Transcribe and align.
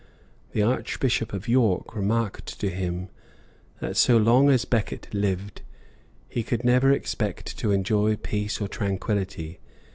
The 0.53 0.63
archbishop 0.63 1.31
of 1.31 1.47
York 1.47 1.95
remarked 1.95 2.59
to 2.59 2.69
him, 2.71 3.09
that 3.81 3.95
so 3.95 4.17
long 4.17 4.49
as 4.49 4.65
Becket 4.65 5.07
lived, 5.13 5.61
he 6.27 6.41
could 6.41 6.63
never 6.63 6.91
expect 6.91 7.55
to 7.59 7.71
enjoy 7.71 8.15
peace 8.15 8.59
or 8.59 8.67
tranquillity. 8.67 9.59